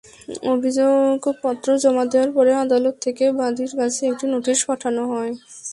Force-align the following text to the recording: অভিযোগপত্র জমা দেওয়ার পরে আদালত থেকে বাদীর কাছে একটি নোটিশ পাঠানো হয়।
অভিযোগপত্র 0.51 1.67
জমা 1.83 2.03
দেওয়ার 2.11 2.31
পরে 2.37 2.51
আদালত 2.63 2.95
থেকে 3.05 3.25
বাদীর 3.39 3.71
কাছে 3.79 4.01
একটি 4.11 4.25
নোটিশ 4.33 4.59
পাঠানো 4.69 5.01
হয়। 5.11 5.31